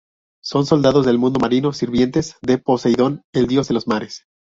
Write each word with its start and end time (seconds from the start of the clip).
Son 0.43 0.65
soldados 0.65 1.05
del 1.05 1.19
mundo 1.19 1.39
marino 1.39 1.73
sirvientes 1.73 2.37
de 2.41 2.57
Poseidón 2.57 3.21
el 3.33 3.45
dios 3.45 3.67
de 3.67 3.75
los 3.75 3.85
mares. 3.85 4.25